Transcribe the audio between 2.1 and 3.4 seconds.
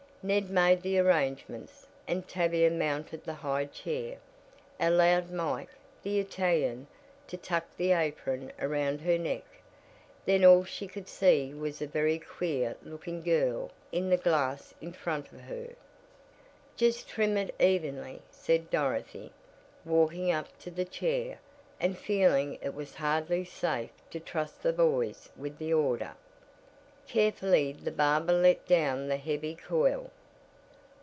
Tavia mounted the